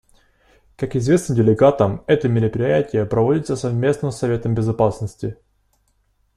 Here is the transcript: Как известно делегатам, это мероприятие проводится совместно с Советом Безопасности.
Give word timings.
Как 0.77 0.95
известно 0.95 1.35
делегатам, 1.35 2.03
это 2.07 2.27
мероприятие 2.27 3.05
проводится 3.05 3.55
совместно 3.55 4.09
с 4.09 4.17
Советом 4.17 4.55
Безопасности. 4.55 5.37